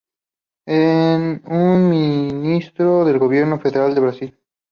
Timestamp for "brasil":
4.01-4.37